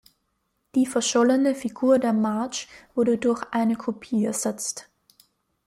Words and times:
Die 0.73 0.87
verschollene 0.87 1.53
Figur 1.53 1.99
der 1.99 2.11
"March" 2.11 2.67
wurde 2.95 3.19
durch 3.19 3.43
eine 3.51 3.75
Kopie 3.75 4.25
ersetzt. 4.25 4.89